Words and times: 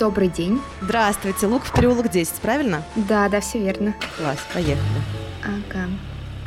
Добрый 0.00 0.28
день. 0.28 0.62
Здравствуйте, 0.80 1.46
Лук 1.46 1.62
в 1.62 1.74
переулок 1.74 2.08
10, 2.08 2.32
правильно? 2.40 2.82
Да, 2.96 3.28
да, 3.28 3.40
все 3.40 3.58
верно. 3.58 3.94
Класс, 4.16 4.38
поехали. 4.54 4.80
Ага. 5.44 5.90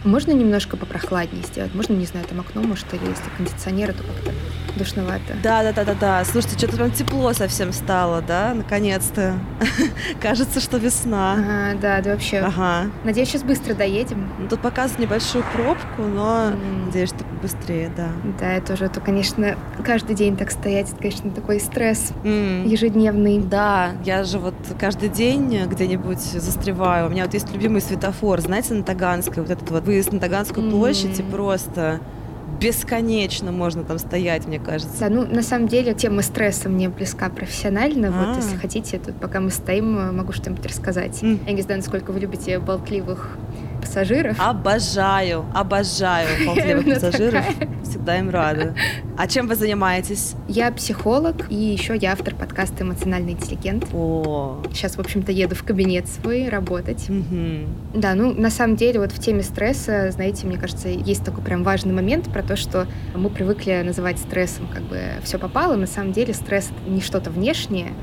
Можно 0.03 0.31
немножко 0.31 0.75
попрохладнее 0.75 1.43
сделать? 1.43 1.75
Можно, 1.75 1.93
не 1.93 2.07
знаю, 2.07 2.25
там 2.27 2.39
окно, 2.39 2.63
может, 2.63 2.91
или 2.95 3.07
если 3.07 3.29
кондиционеры, 3.37 3.93
то 3.93 4.03
как-то 4.03 4.31
душновато. 4.75 5.35
Да, 5.43 5.61
да, 5.61 5.71
да, 5.71 5.85
да, 5.85 5.93
да. 5.93 6.25
Слушайте, 6.25 6.57
что-то 6.57 6.77
прям 6.77 6.91
тепло 6.91 7.31
совсем 7.33 7.71
стало, 7.71 8.23
да? 8.23 8.55
Наконец-то. 8.55 9.37
Кажется, 10.21 10.59
что 10.59 10.77
весна. 10.77 11.33
Ага, 11.33 11.79
да, 11.79 12.01
да, 12.01 12.11
вообще. 12.13 12.39
Ага. 12.39 12.89
Надеюсь, 13.03 13.29
сейчас 13.29 13.43
быстро 13.43 13.75
доедем. 13.75 14.29
Ну, 14.39 14.49
тут 14.49 14.61
показывают 14.61 14.99
небольшую 14.99 15.45
пробку, 15.53 16.01
но 16.01 16.53
надеюсь, 16.87 17.12
быстрее, 17.43 17.91
да. 17.95 18.07
Да, 18.39 18.53
это 18.53 18.73
уже, 18.73 18.87
то, 18.89 19.01
конечно, 19.01 19.55
каждый 19.83 20.15
день 20.15 20.35
так 20.37 20.49
стоять, 20.49 20.89
это, 20.91 20.97
конечно, 21.01 21.29
такой 21.29 21.59
стресс 21.59 22.11
М. 22.23 22.65
ежедневный. 22.65 23.39
Да, 23.39 23.91
я 24.05 24.23
же 24.23 24.39
вот 24.39 24.55
каждый 24.79 25.09
день 25.09 25.65
где-нибудь 25.67 26.19
застреваю. 26.19 27.07
У 27.07 27.09
меня 27.09 27.25
вот 27.25 27.33
есть 27.33 27.51
любимый 27.53 27.81
светофор, 27.81 28.39
знаете, 28.39 28.73
на 28.73 28.83
Таганской, 28.83 29.43
вот 29.43 29.51
этот 29.51 29.69
вот 29.69 29.83
выезд 29.83 30.13
на 30.13 30.19
Таганскую 30.19 30.65
Мгм. 30.65 30.71
площадь, 30.77 31.19
и 31.19 31.23
просто 31.23 31.99
бесконечно 32.61 33.51
можно 33.51 33.83
там 33.83 33.99
стоять, 33.99 34.47
мне 34.47 34.59
кажется. 34.59 34.99
Да, 35.01 35.09
ну, 35.09 35.25
на 35.25 35.41
самом 35.43 35.67
деле, 35.67 35.93
тема 35.93 36.21
стресса 36.21 36.69
мне 36.69 36.87
близка 36.87 37.29
профессионально. 37.29 38.09
Вот, 38.11 38.29
А. 38.29 38.35
если 38.37 38.55
хотите, 38.55 38.99
тут 38.99 39.15
пока 39.19 39.41
мы 39.41 39.49
стоим, 39.49 40.15
могу 40.15 40.31
что-нибудь 40.31 40.65
рассказать. 40.65 41.21
М. 41.23 41.39
Я 41.45 41.51
не 41.53 41.61
знаю, 41.61 41.79
насколько 41.81 42.11
вы 42.11 42.19
любите 42.21 42.59
болтливых 42.59 43.37
пассажиров. 43.83 44.37
Обожаю, 44.39 45.45
обожаю 45.53 46.27
болтливых 46.45 46.85
пассажиров. 46.85 47.45
Всегда 47.83 48.17
им 48.17 48.29
рада. 48.29 48.73
А 49.17 49.27
чем 49.27 49.47
вы 49.47 49.55
занимаетесь? 49.55 50.35
Я 50.47 50.71
психолог, 50.71 51.51
и 51.51 51.55
еще 51.55 51.95
я 51.95 52.13
автор 52.13 52.33
подкаста 52.35 52.83
«Эмоциональный 52.83 53.33
интеллигент». 53.33 53.85
О, 53.93 54.61
Сейчас, 54.71 54.95
в 54.95 54.99
общем-то, 54.99 55.31
еду 55.31 55.55
в 55.55 55.63
кабинет 55.63 56.07
свой 56.07 56.49
работать. 56.49 57.07
мгм. 57.09 57.67
Да, 57.93 58.15
ну, 58.15 58.33
на 58.33 58.49
самом 58.49 58.75
деле, 58.75 58.99
вот 58.99 59.11
в 59.11 59.19
теме 59.19 59.43
стресса, 59.43 60.09
знаете, 60.11 60.47
мне 60.47 60.57
кажется, 60.57 60.87
есть 60.89 61.23
такой 61.23 61.43
прям 61.43 61.63
важный 61.63 61.93
момент 61.93 62.31
про 62.31 62.41
то, 62.41 62.55
что 62.55 62.87
мы 63.15 63.29
привыкли 63.29 63.81
называть 63.85 64.17
стрессом 64.19 64.67
как 64.73 64.83
бы 64.83 64.99
все 65.23 65.37
попало. 65.37 65.75
На 65.75 65.87
самом 65.87 66.11
деле 66.13 66.33
стресс— 66.33 66.69
это 66.81 66.89
не 66.89 67.01
что-то 67.01 67.29
внешнее, 67.29 67.93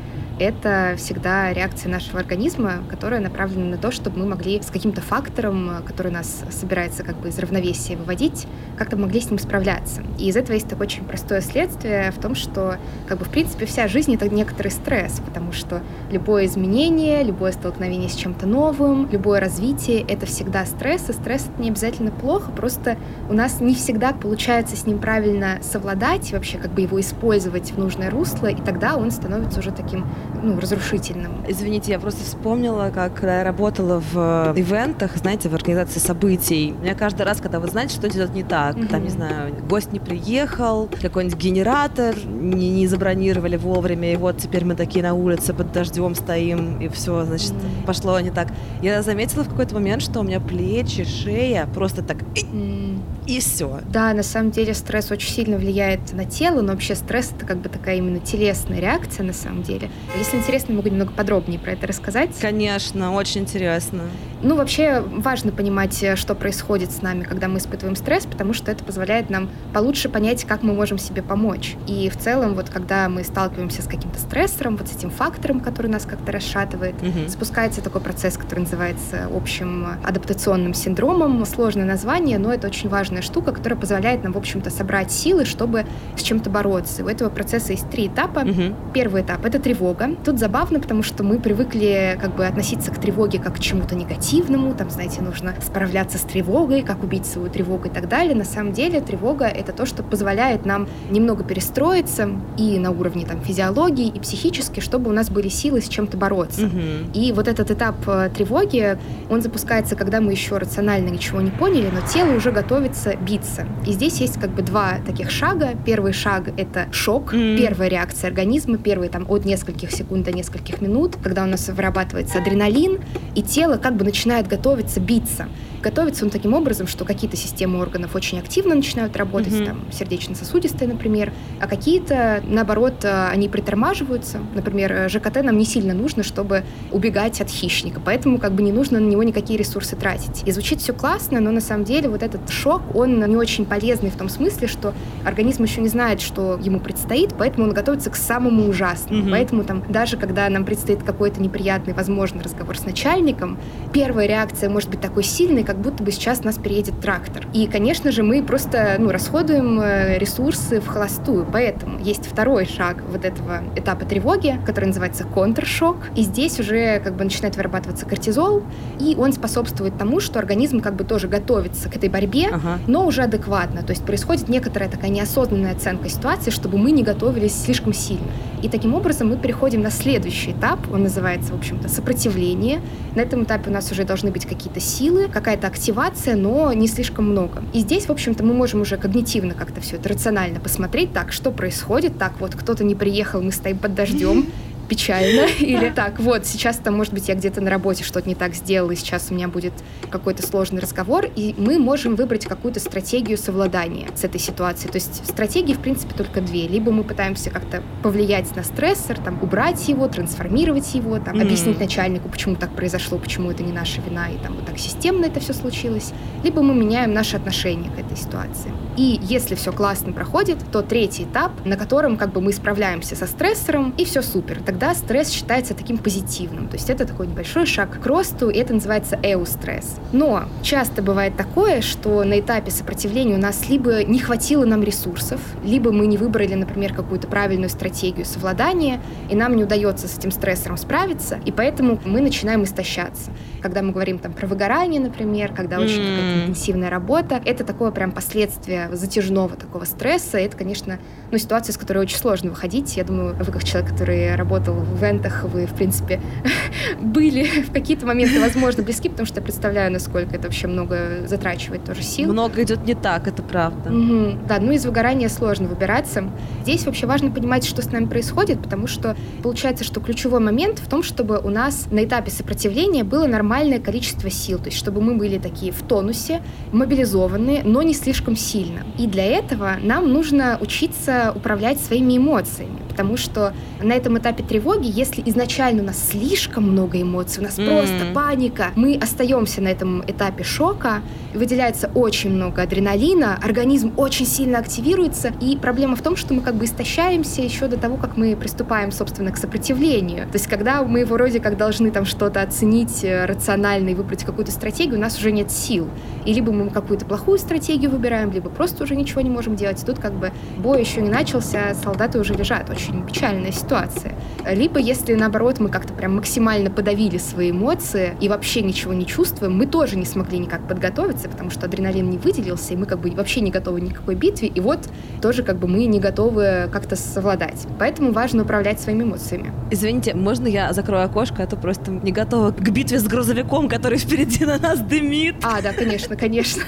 это 0.41 0.94
всегда 0.96 1.52
реакция 1.52 1.92
нашего 1.92 2.19
организма, 2.19 2.83
которая 2.88 3.20
направлена 3.20 3.72
на 3.72 3.77
то, 3.77 3.91
чтобы 3.91 4.20
мы 4.20 4.27
могли 4.27 4.60
с 4.62 4.70
каким-то 4.70 5.02
фактором, 5.02 5.83
который 5.86 6.10
нас 6.10 6.42
собирается 6.50 7.05
как 7.05 7.16
бы 7.19 7.28
из 7.28 7.38
равновесия 7.38 7.96
выводить, 7.96 8.46
как-то 8.78 8.96
могли 8.96 9.20
с 9.20 9.28
ним 9.28 9.38
справляться. 9.38 10.02
И 10.18 10.28
из 10.28 10.36
этого 10.36 10.55
есть 10.55 10.66
такое 10.66 10.86
очень 10.86 11.05
простое 11.05 11.42
следствие 11.42 12.11
в 12.11 12.18
том, 12.18 12.34
что 12.34 12.78
как 13.06 13.18
бы 13.18 13.27
в 13.27 13.28
принципе 13.28 13.66
вся 13.66 13.86
жизнь— 13.86 14.14
это 14.16 14.28
некоторый 14.28 14.68
стресс, 14.68 15.20
потому 15.24 15.52
что 15.52 15.83
любое 16.11 16.46
изменение, 16.46 17.22
любое 17.22 17.52
столкновение 17.52 18.08
с 18.08 18.14
чем-то 18.14 18.46
новым, 18.46 19.11
любое 19.11 19.41
развитие— 19.41 20.00
это 20.08 20.24
всегда 20.24 20.64
стресс, 20.64 21.11
и 21.11 21.12
стресс— 21.12 21.48
это 21.52 21.62
не 21.62 21.68
обязательно 21.68 22.11
плохо, 22.11 22.50
просто 22.50 22.96
у 23.28 23.34
нас 23.34 23.61
не 23.61 23.74
всегда 23.74 24.12
получается 24.12 24.74
с 24.74 24.86
ним 24.86 24.98
правильно 24.98 25.58
совладать, 25.61 26.33
вообще 26.33 26.56
как 26.56 26.72
бы 26.72 26.80
его 26.80 26.98
использовать 26.98 27.72
в 27.72 27.78
нужное 27.78 28.11
русло, 28.11 28.46
и 28.46 28.56
тогда 28.56 28.96
он 28.96 29.11
становится 29.11 29.61
уже 29.61 29.70
таким, 29.70 30.06
ну, 30.42 30.58
разрушительным. 30.60 31.44
Извините, 31.48 31.92
я 31.92 31.98
просто 31.98 32.24
вспомнила, 32.24 32.91
как 32.94 33.14
когда 33.14 33.38
я 33.38 33.44
работала 33.44 34.00
в 34.12 34.52
ивентах, 34.56 35.16
знаете, 35.16 35.48
в 35.48 35.55
организации 35.55 35.98
событий. 36.00 36.74
У 36.78 36.83
меня 36.83 36.94
каждый 36.94 37.22
раз, 37.22 37.41
когда 37.41 37.60
вы 37.60 37.69
знаете, 37.69 37.94
что 37.94 38.08
идет 38.08 38.34
не 38.34 38.42
так, 38.42 38.77
Мгм. 38.77 38.88
там, 38.88 39.02
не 39.05 39.11
знаю, 39.11 39.55
гость 39.68 39.92
не 39.92 40.00
приехал, 40.00 40.88
какой-нибудь 41.00 41.38
генератор 41.38 42.14
не, 42.27 42.70
не 42.70 42.86
забронировали 42.86 43.56
вовремя, 43.56 44.12
и 44.12 44.16
вот 44.16 44.38
теперь 44.38 44.64
мы 44.64 44.74
такие 44.74 45.02
на 45.02 45.14
улице 45.14 45.52
под 45.55 45.72
дождем 45.72 46.14
стоим, 46.14 46.78
и 46.80 46.88
все, 46.88 47.24
значит, 47.24 47.52
М. 47.52 47.84
пошло 47.86 48.18
не 48.20 48.30
так. 48.30 48.48
Я 48.83 49.02
заметила 49.02 49.45
в 49.45 49.48
какой-то 49.48 49.74
момент, 49.74 50.02
что 50.02 50.20
у 50.20 50.23
меня 50.23 50.40
плечи, 50.40 51.05
шея 51.05 51.67
просто 51.74 52.02
так 52.02 52.18
М, 52.52 53.02
и 53.27 53.41
все. 53.41 53.81
Да, 53.89 54.13
на 54.13 54.23
самом 54.23 54.51
деле 54.51 54.75
стресс 54.75 55.11
очень 55.11 55.31
сильно 55.31 55.57
влияет 55.57 56.13
на 56.13 56.25
тело, 56.25 56.61
но 56.61 56.73
вообще 56.73 56.95
стресс 56.95 57.33
это 57.36 57.47
как 57.47 57.58
бы 57.58 57.69
такая 57.69 57.97
именно 57.97 58.20
телесная 58.20 58.81
реакция 58.81 59.25
на 59.25 59.33
самом 59.33 59.63
деле. 59.63 59.91
Если 60.19 60.36
интересно, 60.36 60.75
могу 60.75 60.89
немного 60.89 61.13
подробнее 61.13 61.59
про 61.59 61.73
это 61.73 61.86
рассказать. 61.86 62.30
Конечно, 62.41 63.13
очень 63.14 63.42
интересно. 63.42 64.03
Ну, 64.42 64.56
вообще 64.56 65.01
важно 65.01 65.52
понимать, 65.52 66.02
э, 66.02 66.17
что 66.17 66.34
происходит 66.34 66.92
с 66.92 67.02
нами, 67.02 67.24
когда 67.24 67.46
мы 67.46 67.58
испытываем 67.58 67.95
стресс, 67.95 68.24
потому 68.24 68.55
что 68.55 68.73
это 68.73 68.83
позволяет 68.83 69.28
нам 69.28 69.51
получше 69.74 70.08
понять, 70.08 70.45
как 70.45 70.62
мы 70.62 70.73
можем 70.73 70.96
себе 70.98 71.23
помочь. 71.23 71.77
И 71.86 72.08
в 72.08 72.17
целом, 72.17 72.55
вот 72.55 72.70
когда 72.70 73.08
мы 73.11 73.23
сталкиваемся 73.23 73.83
с 73.83 73.86
каким-то 73.86 74.18
стрессором, 74.18 74.77
вот 74.79 74.89
с 74.89 74.96
этим 74.96 75.11
фактором, 75.11 75.61
который 75.61 75.89
нас 75.89 76.06
как-то 76.06 76.33
расшатывает, 76.33 76.95
Мгм. 77.02 77.29
запускается 77.29 77.83
такой 77.83 78.00
процесс, 78.00 78.39
который 78.39 78.61
называется 78.61 79.29
общим 79.34 79.86
адаптационным 80.05 80.73
синдромом. 80.73 81.45
Сложное 81.45 81.84
название, 81.84 82.39
но 82.39 82.50
это 82.52 82.67
очень 82.67 82.89
важная 82.89 83.20
штука, 83.23 83.52
которая 83.52 83.79
позволяет 83.79 84.24
нам, 84.24 84.33
в 84.33 84.39
общем-то, 84.39 84.70
собрать 84.70 85.12
силы, 85.12 85.45
чтобы 85.45 85.84
с 86.17 86.23
чем-то 86.23 86.48
бороться. 86.48 87.02
И 87.02 87.05
у 87.05 87.08
этого 87.08 87.29
процесса 87.29 87.73
есть 87.73 87.90
три 87.90 88.06
этапа. 88.06 88.40
Мгм. 88.40 88.74
Первый 88.95 89.20
этап— 89.23 89.45
это 89.46 89.58
тревога. 89.58 90.17
Тут 90.24 90.39
забавно, 90.39 90.80
потому 90.80 91.02
что 91.02 91.23
мы 91.24 91.39
привыкли 91.39 92.18
как 92.20 92.34
бы 92.36 92.46
относиться 92.46 92.90
к 92.90 92.98
тревоге 92.98 93.39
как 93.39 93.56
к 93.56 93.58
чему-то 93.58 93.95
негативному, 93.95 94.30
там, 94.79 94.91
знаете, 94.91 95.23
нужно 95.23 95.55
справляться 95.61 96.17
с 96.17 96.23
тревогой, 96.23 96.83
как 96.83 97.02
убить 97.02 97.27
свою 97.27 97.51
тревогу 97.51 97.89
и 97.89 97.91
так 97.91 98.08
далее. 98.08 98.35
На 98.35 98.45
самом 98.45 98.73
деле 98.73 99.01
тревога— 99.01 99.45
это 99.46 99.73
то, 99.73 99.86
что 99.86 100.02
позволяет 100.02 100.64
нам 100.64 100.89
немного 101.11 101.42
перестроиться 101.42 102.30
и 102.57 102.79
на 102.79 102.91
уровне 102.92 103.27
там 103.27 103.41
физиологии, 103.41 104.07
и 104.07 104.20
психически, 104.20 104.80
чтобы 104.80 105.11
у 105.11 105.13
нас 105.13 105.30
были 105.30 105.48
силы 105.48 105.80
с 105.80 105.89
чем-то 105.89 106.17
бороться. 106.17 106.63
Мгм. 106.67 107.11
И 107.13 107.33
вот 107.33 107.48
этот 107.48 107.70
этап 107.73 107.96
э, 108.07 108.30
тревоги, 108.35 108.98
он 109.29 109.42
запускается, 109.42 109.96
когда 109.96 110.20
мы 110.20 110.30
еще 110.33 110.58
рационально 110.58 111.08
ничего 111.08 111.41
не 111.41 111.51
поняли, 111.51 111.91
но 111.92 112.01
тело 112.07 112.36
уже 112.36 112.52
готовится 112.52 113.17
биться. 113.17 113.67
И 113.86 113.92
здесь 113.92 114.20
есть 114.20 114.41
как 114.41 114.51
бы 114.51 114.62
два 114.62 114.98
таких 115.05 115.30
шага. 115.30 115.70
Первый 115.85 116.12
шаг— 116.12 116.51
это 116.57 116.86
шок, 116.92 117.33
Мгм. 117.33 117.57
первая 117.58 117.89
реакция 117.89 118.29
организма, 118.29 118.79
первый 118.79 119.08
там 119.08 119.27
от 119.29 119.45
нескольких 119.45 119.91
секунд 119.91 120.24
до 120.24 120.33
нескольких 120.33 120.80
минут, 120.80 121.17
когда 121.23 121.42
у 121.42 121.47
нас 121.47 121.68
вырабатывается 121.68 122.39
адреналин, 122.39 123.01
и 123.35 123.42
тело 123.42 123.77
как 123.77 123.97
бы 123.97 124.05
начинает 124.05 124.20
готовиться 124.48 125.01
биться. 125.01 125.48
Готовится 125.83 126.24
он 126.24 126.30
таким 126.30 126.52
образом, 126.55 126.86
что 126.86 127.05
какие-то 127.05 127.36
системы 127.36 127.79
органов 127.80 128.14
очень 128.14 128.38
активно 128.38 128.75
начинают 128.75 129.17
работать, 129.17 129.55
Мгм. 129.55 129.64
там 129.64 129.81
сердечно-сосудистые, 129.93 130.88
например, 130.88 131.32
а 131.61 131.67
какие-то, 131.67 132.43
наоборот, 132.46 133.02
э, 133.05 133.29
они 133.29 133.49
притормаживаются. 133.49 134.41
Например, 134.55 134.93
э, 134.93 135.08
ЖКТ 135.08 135.43
нам 135.43 135.56
не 135.56 135.64
сильно 135.64 135.94
нужно, 135.94 136.23
чтобы 136.23 136.64
убегать 136.93 137.41
от 137.41 137.49
хищника, 137.49 138.00
поэтому 138.05 138.38
как 138.38 138.52
бы 138.52 138.62
не 138.62 138.73
нужно 138.73 139.00
на 139.00 139.06
него 139.06 139.23
никакие 139.23 139.58
ресурсы 139.58 139.96
тратить. 139.96 140.43
И 140.46 140.52
звучит 140.52 140.81
все 140.81 140.93
классно, 140.93 141.41
но 141.41 141.50
на 141.50 141.61
самом 141.61 141.85
деле 141.85 142.08
вот 142.11 142.23
этот 142.23 142.50
шок, 142.50 142.82
он 142.94 143.19
не 143.20 143.37
очень 143.37 143.64
полезный 143.64 144.11
в 144.11 144.17
том 144.17 144.29
смысле, 144.29 144.69
что 144.69 144.93
организм 145.25 145.62
еще 145.62 145.81
не 145.81 145.88
знает, 145.88 146.20
что 146.20 146.58
ему 146.62 146.81
предстоит, 146.81 147.35
поэтому 147.38 147.67
он 147.69 147.73
готовится 147.73 148.11
к 148.11 148.17
самому 148.17 148.69
ужасному. 148.69 149.23
Мгм. 149.23 149.31
Поэтому 149.31 149.64
там 149.64 149.82
даже 149.88 150.17
когда 150.19 150.49
нам 150.50 150.64
предстоит 150.64 151.02
какой-то 151.02 151.41
неприятный, 151.41 151.94
возможно, 151.94 152.43
разговор 152.43 152.76
с 152.76 152.85
начальником, 152.85 153.58
первая 153.93 154.26
реакция 154.26 154.69
может 154.69 154.91
быть 154.91 155.00
такой 155.00 155.23
сильной, 155.25 155.64
как 155.70 155.79
будто 155.79 156.03
бы 156.03 156.11
сейчас 156.11 156.43
нас 156.43 156.58
переедет 156.58 156.99
трактор. 157.00 157.47
И, 157.53 157.69
конечно 157.69 158.11
же, 158.11 158.25
мы 158.25 158.43
просто 158.43 158.97
ну, 158.99 159.12
расходуем 159.12 159.81
э, 159.81 160.19
ресурсы 160.19 160.81
в 160.81 160.88
холостую. 160.88 161.47
Поэтому 161.53 162.00
есть 162.00 162.26
второй 162.26 162.67
шаг 162.67 163.05
вот 163.08 163.25
этого 163.25 163.62
этапа 163.76 164.05
тревоги, 164.05 164.59
который 164.67 164.87
называется 164.87 165.23
контршок. 165.23 165.99
И 166.17 166.23
здесь 166.23 166.59
уже 166.59 166.99
как 166.99 167.14
бы 167.14 167.23
начинает 167.23 167.55
вырабатываться 167.55 168.05
кортизол, 168.05 168.64
и 168.99 169.14
он 169.17 169.32
способствует 169.32 169.97
тому, 169.97 170.19
что 170.19 170.41
организм 170.41 170.81
как 170.81 170.97
бы 170.97 171.05
тоже 171.05 171.29
готовится 171.29 171.88
к 171.88 171.94
этой 171.94 172.09
борьбе, 172.09 172.49
Ага. 172.50 172.81
но 172.88 173.06
уже 173.06 173.23
адекватно. 173.23 173.85
То 173.85 173.93
есть 173.93 174.05
происходит 174.05 174.49
некоторая 174.49 174.91
такая 174.91 175.11
неосознанная 175.12 175.70
оценка 175.70 176.09
ситуации, 176.09 176.50
чтобы 176.50 176.79
мы 176.79 176.91
не 176.91 177.05
готовились 177.05 177.55
слишком 177.62 177.93
сильно. 177.94 178.27
И 178.62 178.69
таким 178.69 178.95
образом 178.95 179.29
мы 179.29 179.37
переходим 179.37 179.81
на 179.83 179.91
следующий 179.91 180.53
этап, 180.53 180.81
он 180.93 181.03
называется, 181.03 181.53
в 181.53 181.57
общем-то, 181.57 181.89
сопротивление. 181.89 182.81
На 183.15 183.21
этом 183.21 183.45
этапе 183.45 183.71
у 183.71 183.73
нас 183.73 183.91
уже 183.91 184.05
должны 184.05 184.31
быть 184.31 184.47
какие-то 184.47 184.81
силы, 184.81 185.29
какая-то 185.29 185.67
активация, 185.67 186.37
но 186.37 186.73
не 186.73 186.87
слишком 186.87 187.31
много. 187.31 187.62
И 187.73 187.81
здесь, 187.81 188.07
в 188.07 188.11
общем-то, 188.11 188.45
мы 188.45 188.53
можем 188.53 188.83
уже 188.83 188.97
когнитивно 188.97 189.55
как-то 189.55 189.81
все 189.81 189.97
это 189.97 190.11
рационально 190.11 190.61
посмотреть, 190.61 191.12
так, 191.12 191.33
что 191.33 191.51
происходит, 191.51 192.19
так, 192.19 192.35
вот 192.41 192.55
кто-то 192.55 192.85
не 192.85 192.95
приехал, 192.95 193.41
мы 193.41 193.53
стоим 193.53 193.79
под 193.79 193.95
дождем, 193.95 194.47
печально. 194.91 195.47
Или 195.61 195.91
так, 195.91 196.19
вот, 196.19 196.45
сейчас 196.45 196.77
там, 196.79 196.97
может 196.97 197.15
быть, 197.15 197.29
я 197.29 197.35
где-то 197.37 197.61
на 197.61 197.71
работе 197.71 198.03
что-то 198.05 198.29
не 198.29 198.35
так 198.35 198.55
сделала, 198.55 198.91
и 198.91 198.97
сейчас 198.97 199.29
у 199.31 199.35
меня 199.35 199.49
будет 199.49 199.73
какой-то 200.11 200.45
сложный 200.47 200.81
разговор, 200.83 201.27
и 201.37 201.55
мы 201.57 201.79
можем 201.79 202.17
выбрать 202.17 202.45
какую-то 202.47 202.81
стратегию 202.81 203.39
совладания 203.39 204.09
с 204.15 204.25
этой 204.25 204.41
ситуацией. 204.41 204.91
То 204.91 204.97
есть 204.97 205.25
стратегии, 205.27 205.73
в 205.75 205.79
принципе, 205.79 206.15
только 206.15 206.41
две. 206.41 206.67
Либо 206.67 206.91
мы 206.91 207.05
пытаемся 207.05 207.51
как-то 207.51 207.83
повлиять 208.03 208.55
на 208.57 208.65
стрессор, 208.65 209.19
там, 209.19 209.39
убрать 209.43 209.89
его, 209.89 210.09
трансформировать 210.09 210.93
его, 210.95 211.19
там, 211.19 211.37
Мгм. 211.37 211.43
объяснить 211.47 211.79
начальнику, 211.79 212.29
почему 212.29 212.57
так 212.57 212.75
произошло, 212.75 213.19
почему 213.19 213.51
это 213.51 213.63
не 213.63 213.73
наша 213.73 214.01
вина, 214.01 214.29
и 214.31 214.37
там 214.39 214.55
вот 214.57 214.67
так 214.67 214.79
системно 214.79 215.27
это 215.27 215.39
все 215.39 215.53
случилось. 215.53 216.13
Либо 216.43 216.63
мы 216.63 216.75
меняем 216.75 217.13
наше 217.15 217.37
отношение 217.37 217.91
к 217.93 217.99
этой 217.99 218.17
ситуации. 218.17 218.73
И 218.97 219.21
если 219.23 219.55
все 219.55 219.73
классно 219.73 220.13
проходит, 220.13 220.59
то 220.73 220.83
третий 220.83 221.23
этап, 221.25 221.53
на 221.65 221.77
котором 221.77 222.17
как 222.17 222.33
бы 222.33 222.41
мы 222.41 222.53
справляемся 222.53 223.15
со 223.15 223.27
стрессором, 223.27 223.95
и 223.97 224.05
все 224.05 224.23
супер. 224.23 224.61
Тогда 224.65 224.80
всегда 224.81 224.94
стресс 224.94 225.29
считается 225.29 225.75
таким 225.75 225.99
позитивным. 225.99 226.67
То 226.67 226.77
есть 226.77 226.88
это 226.88 227.06
такой 227.06 227.27
небольшой 227.27 227.67
шаг 227.67 228.00
к 228.00 228.06
росту, 228.06 228.49
и 228.49 228.56
это 228.56 228.73
называется 228.73 229.19
эустресс. 229.23 229.97
Но 230.11 230.44
часто 230.62 231.03
бывает 231.03 231.37
такое, 231.37 231.82
что 231.82 232.25
на 232.25 232.41
этапе 232.41 232.71
сопротивления 232.71 233.35
у 233.35 233.38
нас 233.38 233.69
либо 233.69 234.03
не 234.05 234.19
хватило 234.19 234.65
нам 234.65 234.82
ресурсов, 234.82 235.38
либо 235.62 235.93
мы 235.93 236.06
не 236.06 236.17
выбрали, 236.17 236.55
например, 236.55 236.94
какую-то 236.94 237.27
правильную 237.27 237.69
стратегию 237.69 238.25
совладания, 238.25 239.03
и 239.29 239.37
нам 239.37 239.55
не 239.55 239.65
удается 239.65 240.09
с 240.09 240.17
этим 240.17 240.31
стрессором 240.31 240.79
справиться, 240.79 241.41
и 241.44 241.53
поэтому 241.53 242.00
мы 242.06 242.23
начинаем 242.23 242.65
истощаться. 242.65 243.32
Когда 243.61 243.82
мы 243.82 243.93
говорим 243.93 244.19
там 244.19 244.32
про 244.32 244.47
выгорание, 244.47 244.99
например, 244.99 245.53
когда 245.53 245.77
mm. 245.77 245.85
очень 245.85 245.99
какая-то 245.99 246.41
интенсивная 246.41 246.88
работа, 246.88 247.43
это 247.44 247.65
такое 247.65 247.91
прям 247.91 248.12
последствие 248.12 248.88
затяжного 248.97 249.56
такого 249.56 249.85
стресса. 249.85 250.38
Это, 250.38 250.56
конечно, 250.56 250.99
ну, 251.31 251.37
ситуация, 251.37 251.75
с 251.75 251.77
которой 251.77 251.99
очень 251.99 252.17
сложно 252.17 252.49
выходить. 252.49 252.97
Я 252.97 253.05
думаю, 253.05 253.37
вы 253.37 253.53
как 253.53 253.62
человек, 253.65 253.91
который 253.91 254.35
работал 254.37 254.69
в 254.72 254.99
ивентах, 254.99 255.44
вы, 255.44 255.67
в 255.67 255.75
принципе, 255.75 256.20
были 257.00 257.62
в 257.62 257.72
какие-то 257.72 258.06
моменты, 258.06 258.40
возможно, 258.40 258.82
близки, 258.82 259.08
потому 259.08 259.26
что 259.26 259.40
я 259.40 259.43
представляю, 259.43 259.93
насколько 259.93 260.34
это 260.37 260.44
вообще 260.44 260.67
много 260.67 261.26
затрачивает 261.26 261.84
тоже 261.84 262.02
сил. 262.02 262.32
Много 262.32 262.62
идет 262.62 262.84
не 262.87 262.94
так, 262.94 263.26
это 263.28 263.43
правда. 263.43 263.90
Угу. 263.90 264.46
Да, 264.49 264.58
ну 264.61 264.72
из 264.72 264.84
выгорания 264.84 265.28
сложно 265.28 265.69
выбираться. 265.69 266.25
Здесь 266.62 266.87
вообще 266.87 267.06
важно 267.06 267.31
понимать, 267.31 267.64
что 267.64 267.82
с 267.82 267.90
нами 267.90 268.06
происходит, 268.06 268.62
потому 268.62 268.87
что 268.87 269.17
получается, 269.43 269.84
что 269.84 270.00
ключевой 270.00 270.40
момент 270.40 270.78
в 270.78 270.88
том, 270.88 271.02
чтобы 271.02 271.38
у 271.38 271.50
нас 271.50 271.87
на 271.90 272.05
этапе 272.05 272.31
сопротивления 272.31 273.05
было 273.05 273.26
нормальное 273.26 273.81
количество 273.81 274.31
сил, 274.31 274.58
то 274.58 274.67
есть 274.67 274.76
чтобы 274.76 275.00
мы 275.00 275.14
были 275.17 275.38
такие 275.38 275.72
в 275.72 275.82
тонусе, 275.82 276.43
мобилизованные, 276.72 277.62
но 277.64 277.82
не 277.82 277.94
слишком 277.94 278.37
сильно. 278.37 278.84
И 278.99 279.06
для 279.06 279.25
этого 279.25 279.76
нам 279.82 280.12
нужно 280.12 280.58
учиться 280.61 281.32
управлять 281.34 281.81
своими 281.81 282.19
эмоциями, 282.19 282.81
потому 282.88 283.17
что 283.17 283.52
на 283.82 283.93
этом 283.93 284.19
этапе 284.19 284.43
тревоги, 284.43 284.60
если 284.89 285.23
изначально 285.27 285.83
у 285.83 285.87
нас 285.87 286.11
слишком 286.11 286.71
много 286.71 287.01
эмоций, 287.01 287.43
у 287.43 287.47
нас 287.47 287.59
mm. 287.59 287.67
просто 287.67 288.15
паника, 288.15 288.71
мы 288.77 288.97
остаемся 288.97 289.61
на 289.61 289.69
этом 289.69 290.03
этапе 290.07 290.45
шока, 290.45 291.03
выделяется 291.35 291.91
очень 291.95 292.31
много 292.31 292.62
адреналина, 292.62 293.39
организм 293.43 293.93
очень 293.97 294.27
сильно 294.27 294.59
активируется, 294.59 295.33
и 295.41 295.57
проблема 295.57 295.97
в 295.97 296.03
том, 296.03 296.17
что 296.17 296.35
мы 296.35 296.41
как 296.41 296.55
бы 296.55 296.65
истощаемся 296.65 297.43
еще 297.43 297.69
до 297.69 297.77
того, 297.77 297.97
как 297.97 298.17
мы 298.17 298.37
приступаем, 298.37 298.93
собственно, 298.93 299.31
к 299.33 299.37
сопротивлению. 299.37 300.27
То 300.27 300.35
есть, 300.35 300.47
когда 300.47 300.83
мы 300.83 301.05
вроде 301.05 301.41
как 301.41 301.56
должны 301.56 301.91
там 301.91 302.05
что-то 302.05 302.43
оценить 302.43 303.05
э, 303.05 303.27
рационально 303.27 303.91
и 303.91 303.95
выбрать 303.95 304.25
какую-то 304.25 304.53
стратегию, 304.53 304.97
у 304.97 305.01
нас 305.01 305.19
уже 305.19 305.33
нет 305.33 305.51
сил. 305.51 305.89
И 306.25 306.33
либо 306.33 306.53
мы 306.53 306.71
какую-то 306.71 307.05
плохую 307.05 307.39
стратегию 307.39 307.91
выбираем, 307.91 308.31
либо 308.31 308.51
просто 308.51 308.85
уже 308.85 308.97
ничего 308.97 309.21
не 309.21 309.31
можем 309.31 309.56
делать. 309.56 309.83
И 309.83 309.87
тут 309.87 309.99
как 309.99 310.13
бы 310.13 310.33
бой 310.59 310.81
еще 310.81 311.01
не 311.01 311.11
начался, 311.11 311.75
солдаты 311.75 312.19
уже 312.19 312.35
лежат. 312.35 312.69
Очень 312.71 313.06
печальная 313.06 313.53
ситуация. 313.53 314.15
Либо 314.47 314.79
если, 314.79 315.15
наоборот, 315.15 315.59
мы 315.61 315.69
как-то 315.69 315.93
прям 315.93 316.17
максимально 316.17 316.71
подавили 316.71 317.19
свои 317.19 317.51
эмоции 317.51 318.17
и 318.21 318.29
вообще 318.29 318.63
ничего 318.63 318.93
не 318.93 319.07
чувствуем, 319.07 319.57
мы 319.57 319.67
тоже 319.67 319.97
не 319.97 320.05
смогли 320.05 320.39
никак 320.39 320.67
подготовиться, 320.67 321.29
потому 321.29 321.51
что 321.51 321.67
адреналин 321.67 322.09
не 322.09 322.19
выделился, 322.19 322.75
и 322.75 322.77
мы 322.77 322.87
как 322.87 323.01
бы 323.01 323.11
вообще 323.11 323.41
не 323.41 323.51
готовы 323.51 323.81
ни 323.81 323.91
к 323.91 323.97
какой 323.97 324.15
битве, 324.15 324.49
и 324.49 324.61
вот 324.61 324.81
тоже 325.21 325.43
как 325.43 325.59
бы 325.59 325.69
мы 325.69 325.87
не 325.87 326.01
готовы 326.01 326.69
как-то 326.73 326.97
совладать. 326.97 327.67
Поэтому 327.79 328.13
важно 328.13 328.43
управлять 328.43 328.81
своими 328.81 329.03
эмоциями. 329.03 329.53
Извините, 329.71 330.15
можно 330.15 330.47
я 330.47 330.73
закрою 330.73 331.05
окошко, 331.05 331.43
а 331.43 331.47
то 331.47 331.57
просто 331.57 331.91
не 331.91 332.13
готова 332.13 332.53
к 332.53 332.69
битве 332.71 332.99
с 332.99 333.05
грузовиком, 333.05 333.69
который 333.69 333.99
впереди 333.99 334.45
на 334.45 334.59
нас 334.59 334.81
дымит. 334.81 335.37
А, 335.43 335.61
да, 335.61 335.73
конечно, 335.73 336.17
конечно. 336.17 336.63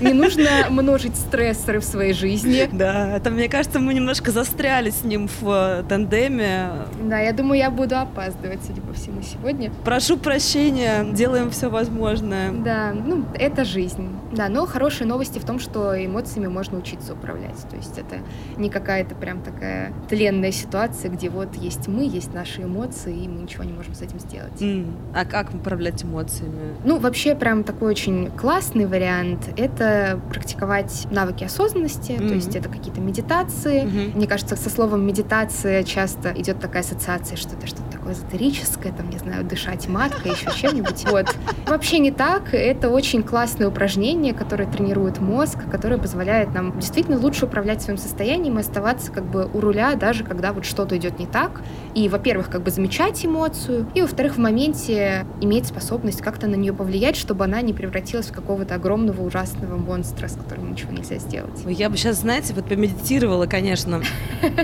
Не 0.00 0.12
нужно 0.12 0.66
множить 0.70 1.16
стрессоры 1.16 1.80
в 1.80 1.84
своей 1.84 2.12
жизни. 2.12 2.68
Да, 2.72 3.16
это, 3.16 3.30
мне 3.30 3.48
кажется, 3.48 3.78
мы 3.78 3.94
немножко 3.94 4.30
застряли 4.30 4.90
с 4.90 5.04
ним 5.04 5.28
в 5.40 5.80
э, 5.80 5.82
тандеме. 6.20 6.70
Да, 7.02 7.18
я 7.18 7.32
думаю, 7.32 7.58
я 7.58 7.70
буду 7.70 7.98
опаздывать, 7.98 8.60
судя 8.66 8.80
по 8.82 8.92
всему, 8.92 9.22
сегодня. 9.22 9.72
Прошу 9.84 10.16
прощения, 10.16 11.04
делаем 11.12 11.50
все 11.50 11.68
возможное. 11.70 12.52
Да, 12.52 12.92
ну, 12.92 13.24
это 13.34 13.64
жизнь. 13.64 14.08
Да, 14.32 14.48
но 14.48 14.66
хорошие 14.66 15.06
новости 15.06 15.38
в 15.38 15.44
том, 15.44 15.58
что 15.58 15.92
эмоциями 16.04 16.46
можно 16.46 16.78
учиться 16.78 17.14
управлять. 17.14 17.58
То 17.68 17.76
есть 17.76 17.98
это 17.98 18.18
не 18.56 18.70
какая-то 18.70 19.14
прям 19.14 19.42
такая 19.42 19.92
тленная 20.08 20.52
ситуация, 20.52 21.10
где 21.10 21.28
вот 21.30 21.54
есть 21.56 21.88
мы, 21.88 22.04
есть 22.04 22.32
наши 22.32 22.62
эмоции, 22.62 23.24
и 23.24 23.28
мы 23.28 23.42
ничего 23.42 23.64
не 23.64 23.72
можем 23.72 23.94
с 23.94 24.02
этим 24.02 24.20
сделать. 24.20 24.60
Mm. 24.60 24.92
А 25.14 25.24
как 25.24 25.52
управлять 25.52 26.04
эмоциями? 26.04 26.74
Ну, 26.84 26.98
вообще 26.98 27.34
прям 27.34 27.64
такой 27.64 27.90
очень 27.90 28.30
классный 28.30 28.86
вариант— 28.86 29.48
это 29.56 30.20
практиковать 30.28 31.08
навыки 31.10 31.44
осознанности, 31.44 32.12
mm-hmm. 32.12 32.28
то 32.28 32.34
есть 32.34 32.54
это 32.54 32.68
какие-то 32.68 33.00
медитации. 33.00 33.84
Mm-hmm. 33.84 34.16
Мне 34.16 34.26
кажется, 34.26 34.56
со 34.56 34.70
словом 34.70 35.06
медитация 35.06 35.82
часто 35.82 36.09
идет 36.36 36.60
такая 36.60 36.82
ассоциация, 36.82 37.36
что 37.36 37.56
это 37.56 37.66
что-то 37.66 37.89
эзотерическое, 38.12 38.92
там, 38.92 39.10
не 39.10 39.18
знаю, 39.18 39.44
дышать 39.44 39.88
маткой, 39.88 40.32
еще 40.32 40.50
чем-нибудь. 40.54 41.04
Вот. 41.10 41.34
Вообще 41.66 41.98
не 41.98 42.10
так. 42.10 42.52
Это 42.54 42.88
очень 42.88 43.22
классное 43.22 43.68
упражнение, 43.68 44.34
которое 44.34 44.70
тренирует 44.70 45.20
мозг, 45.20 45.58
которое 45.70 45.98
позволяет 45.98 46.54
нам 46.54 46.78
действительно 46.78 47.18
лучше 47.18 47.46
управлять 47.46 47.82
своим 47.82 47.98
состоянием 47.98 48.58
и 48.58 48.60
оставаться 48.60 49.12
как 49.12 49.24
бы 49.24 49.48
у 49.52 49.60
руля, 49.60 49.94
даже 49.94 50.24
когда 50.24 50.52
вот 50.52 50.64
что-то 50.64 50.96
идет 50.96 51.18
не 51.18 51.26
так. 51.26 51.62
И, 51.94 52.08
во-первых, 52.08 52.48
как 52.50 52.62
бы 52.62 52.70
замечать 52.70 53.24
эмоцию, 53.24 53.86
и, 53.94 54.02
во-вторых, 54.02 54.34
в 54.34 54.38
моменте 54.38 55.26
иметь 55.40 55.66
способность 55.66 56.22
как-то 56.22 56.46
на 56.46 56.54
нее 56.54 56.72
повлиять, 56.72 57.16
чтобы 57.16 57.44
она 57.44 57.60
не 57.62 57.72
превратилась 57.72 58.26
в 58.26 58.32
какого-то 58.32 58.74
огромного 58.74 59.22
ужасного 59.22 59.76
монстра, 59.76 60.28
с 60.28 60.36
которым 60.36 60.72
ничего 60.72 60.92
нельзя 60.92 61.18
сделать. 61.18 61.60
Я 61.66 61.90
бы 61.90 61.96
сейчас, 61.96 62.20
знаете, 62.20 62.54
вот 62.54 62.66
помедитировала, 62.66 63.46
конечно, 63.46 64.02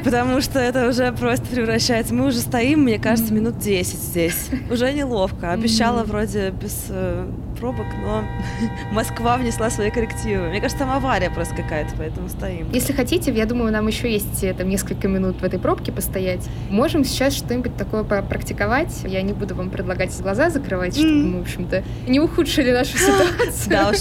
потому 0.05 0.41
что 0.41 0.59
это 0.59 0.89
уже 0.89 1.13
просто 1.13 1.47
превращается. 1.47 2.15
Мы 2.15 2.27
уже 2.27 2.39
стоим, 2.39 2.81
мне 2.81 2.99
кажется, 2.99 3.33
минут 3.37 3.59
10 3.59 3.99
здесь. 3.99 4.49
Уже 4.71 4.93
неловко. 4.93 5.53
Обещала 5.53 6.03
вроде 6.05 6.51
без 6.51 6.87
э, 6.89 7.27
пробок, 7.59 7.87
но 8.03 8.25
Москва 8.93 9.37
внесла 9.37 9.71
свои 9.71 9.91
коррективы. 9.91 10.49
Мне 10.49 10.61
кажется, 10.61 10.85
там 10.85 10.91
авария 10.91 11.31
просто 11.31 11.55
какая-то, 11.55 11.95
поэтому 11.97 12.29
стоим. 12.29 12.69
Если 12.73 12.93
хотите, 12.93 13.33
я 13.33 13.47
думаю, 13.47 13.73
нам 13.73 13.87
еще 13.87 14.11
есть 14.11 14.43
э, 14.45 14.55
там 14.55 14.69
несколько 14.69 15.09
минут 15.09 15.41
в 15.41 15.45
этой 15.45 15.59
пробке 15.59 15.93
постоять. 15.93 16.47
Можем 16.71 17.05
сейчас 17.05 17.35
что-нибудь 17.35 17.77
такое 17.77 18.05
попрактиковать. 18.05 19.03
Я 19.05 19.23
не 19.23 19.33
буду 19.33 19.55
вам 19.55 19.71
предлагать 19.71 20.17
глаза 20.21 20.51
закрывать, 20.51 20.97
чтобы 20.97 21.13
мы, 21.13 21.39
в 21.39 21.43
общем-то, 21.43 21.83
не 22.07 22.21
ухудшили 22.21 22.73
нашу 22.73 22.99
ситуацию. 22.99 23.71
Да 23.71 23.91
уж, 23.91 23.99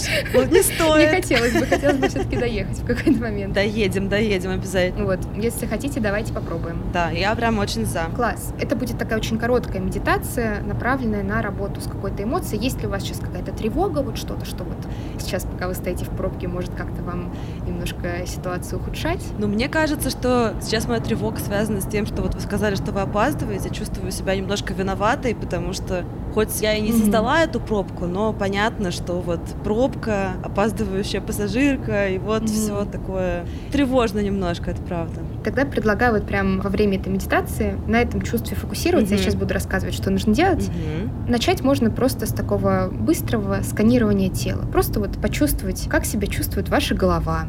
не 0.49 0.61
стоит. 0.61 1.11
Не 1.11 1.15
хотелось 1.21 1.53
бы, 1.53 1.65
хотелось 1.65 1.97
бы 1.97 2.07
все-таки 2.07 2.37
доехать 2.37 2.79
в 2.79 2.85
какой-то 2.85 3.21
момент. 3.21 3.53
Доедем, 3.53 4.09
доедем 4.09 4.51
обязательно. 4.51 5.05
Вот, 5.05 5.19
если 5.35 5.65
хотите, 5.65 5.99
давайте 5.99 6.33
попробуем. 6.33 6.83
Да, 6.93 7.11
я 7.11 7.35
прям 7.35 7.59
очень 7.59 7.85
за. 7.85 8.05
Класс. 8.15 8.53
Это 8.59 8.75
будет 8.75 8.97
такая 8.97 9.19
очень 9.19 9.37
короткая 9.37 9.81
медитация, 9.81 10.61
направленная 10.61 11.23
на 11.23 11.41
работу 11.41 11.81
с 11.81 11.85
какой-то 11.85 12.23
эмоцией. 12.23 12.63
Есть 12.63 12.81
ли 12.81 12.87
у 12.87 12.89
вас 12.89 13.03
сейчас 13.03 13.19
какая-то 13.19 13.44
тревога, 13.51 13.99
вот 13.99 14.17
что-то, 14.17 14.45
что 14.45 14.63
вот 14.63 14.77
сейчас, 15.19 15.43
пока 15.45 15.67
вы 15.67 15.73
стоите 15.73 16.05
в 16.05 16.09
пробке, 16.09 16.47
может 16.47 16.73
как-то 16.73 17.01
вам 17.03 17.33
немножко 17.65 18.25
ситуацию 18.25 18.79
ухудшать? 18.79 19.23
Ну, 19.37 19.47
мне 19.47 19.69
кажется, 19.69 20.09
что 20.09 20.53
сейчас 20.61 20.87
моя 20.87 21.01
тревога 21.01 21.39
связана 21.39 21.81
с 21.81 21.85
тем, 21.85 22.05
что 22.05 22.21
вот 22.21 22.35
вы 22.35 22.41
сказали, 22.41 22.75
что 22.75 22.91
вы 22.91 23.01
опаздываете, 23.01 23.69
чувствую 23.69 24.11
себя 24.11 24.35
немножко 24.35 24.73
виноватой, 24.73 25.35
потому 25.35 25.73
что 25.73 26.05
хоть 26.35 26.61
я 26.61 26.73
и 26.75 26.81
не 26.81 26.91
создала 26.91 27.39
mm-hmm. 27.39 27.49
эту 27.49 27.59
пробку, 27.61 28.05
но 28.07 28.33
понятно, 28.33 28.91
что 28.91 29.21
вот 29.21 29.39
пробка, 29.63 30.33
опаздывающая 30.43 31.21
пассажирка, 31.21 32.09
и 32.09 32.17
вот 32.17 32.43
mm-hmm. 32.43 32.47
все 32.47 32.85
такое 32.85 33.45
тревожно 33.71 34.19
немножко, 34.19 34.71
это 34.71 34.81
правда. 34.81 35.21
Тогда 35.45 35.63
предлагаю 35.63 36.13
вот 36.13 36.27
прям 36.27 36.59
во 36.59 36.69
время 36.69 36.99
этой 36.99 37.07
медитации 37.07 37.79
на 37.87 38.01
этом 38.01 38.21
чувстве 38.21 38.57
фокусироваться. 38.57 39.13
Mm-hmm. 39.13 39.17
Я 39.17 39.23
сейчас 39.23 39.35
буду 39.35 39.53
рассказывать, 39.53 39.95
что 39.95 40.09
нужно 40.09 40.33
делать. 40.33 40.69
Mm-hmm. 40.69 41.29
Начать 41.29 41.61
можно 41.61 41.89
просто 41.89 42.25
с 42.25 42.33
такого 42.33 42.89
быстрого 42.91 43.61
сканирования 43.63 44.29
тела. 44.29 44.65
Просто 44.69 44.99
вот 44.99 45.17
почувствовать, 45.21 45.87
как 45.87 46.03
себя 46.03 46.27
чувствует 46.27 46.67
ваша 46.67 46.95
голова, 46.95 47.45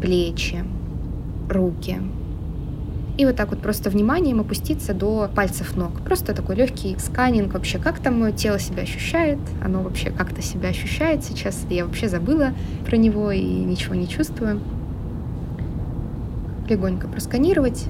плечи, 0.00 0.64
руки, 1.50 1.98
и 3.20 3.26
вот 3.26 3.36
так 3.36 3.50
вот 3.50 3.60
просто 3.60 3.90
вниманием 3.90 4.40
опуститься 4.40 4.94
до 4.94 5.28
пальцев 5.34 5.76
ног. 5.76 6.00
Просто 6.00 6.34
такой 6.34 6.56
легкий 6.56 6.96
сканинг 6.98 7.52
вообще, 7.52 7.78
как 7.78 7.98
там 7.98 8.18
мое 8.18 8.32
тело 8.32 8.58
себя 8.58 8.84
ощущает, 8.84 9.38
оно 9.62 9.82
вообще 9.82 10.10
как-то 10.10 10.40
себя 10.40 10.70
ощущает 10.70 11.22
сейчас. 11.22 11.66
Я 11.68 11.84
вообще 11.84 12.08
забыла 12.08 12.54
про 12.86 12.96
него 12.96 13.30
и 13.30 13.42
ничего 13.42 13.94
не 13.94 14.08
чувствую. 14.08 14.62
Легонько 16.66 17.08
просканировать. 17.08 17.84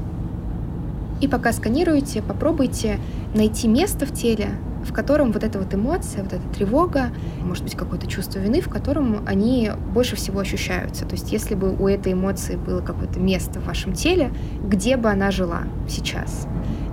И 1.20 1.28
пока 1.28 1.52
сканируете, 1.52 2.22
попробуйте 2.22 2.98
найти 3.32 3.68
место 3.68 4.06
в 4.06 4.12
теле, 4.12 4.48
в 4.84 4.92
котором 4.92 5.32
вот 5.32 5.44
эта 5.44 5.58
вот 5.58 5.74
эмоция, 5.74 6.22
вот 6.22 6.32
эта 6.32 6.48
тревога, 6.48 7.10
может 7.42 7.64
быть, 7.64 7.74
какое-то 7.74 8.06
чувство 8.06 8.38
вины, 8.38 8.60
в 8.60 8.68
котором 8.68 9.22
они 9.26 9.70
больше 9.92 10.16
всего 10.16 10.40
ощущаются. 10.40 11.04
То 11.04 11.12
есть 11.12 11.32
если 11.32 11.54
бы 11.54 11.74
у 11.74 11.88
этой 11.88 12.12
эмоции 12.12 12.56
было 12.56 12.80
какое-то 12.80 13.20
место 13.20 13.60
в 13.60 13.66
вашем 13.66 13.92
теле, 13.92 14.32
где 14.62 14.96
бы 14.96 15.10
она 15.10 15.30
жила 15.30 15.62
сейчас. 15.88 16.46